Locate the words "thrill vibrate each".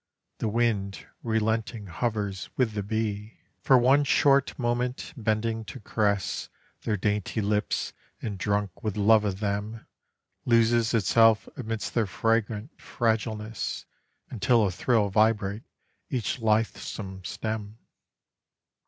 14.71-16.39